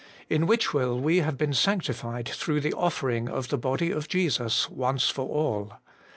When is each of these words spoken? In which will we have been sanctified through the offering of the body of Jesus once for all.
In 0.31 0.47
which 0.47 0.73
will 0.73 0.99
we 0.99 1.17
have 1.17 1.37
been 1.37 1.53
sanctified 1.53 2.27
through 2.27 2.59
the 2.61 2.73
offering 2.73 3.29
of 3.29 3.49
the 3.49 3.57
body 3.59 3.91
of 3.91 4.07
Jesus 4.07 4.67
once 4.67 5.09
for 5.11 5.27
all. 5.29 5.73